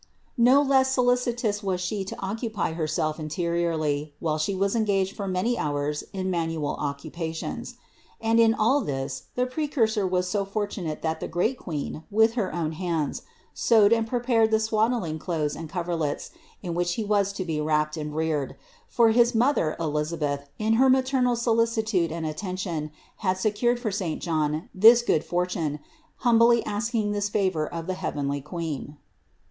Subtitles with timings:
[0.35, 0.53] 233.
[0.55, 4.55] Not less solicitous was She to occupy Herself in THE INCARNATION 189 teriorly, while She
[4.55, 7.75] was engaged for many hours in man ual occupations.
[8.19, 12.51] And in all this the Precursor was so fortunate that the great Queen, with her
[12.51, 13.21] own hands,
[13.53, 16.31] sewed and prepared the swaddling clothes and coverlets
[16.63, 18.55] in which he was to be wrapped and reared;
[18.87, 24.19] for his mother Elisabeth, in her maternal solicitude and atten tion, had secured for saint
[24.19, 25.77] John this good fortune,
[26.25, 28.97] hum bly asking this favor of the heavenly Queen.